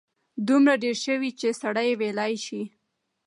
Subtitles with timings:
[0.47, 2.61] دومره ډېر شوي چې سړی ویلای شي.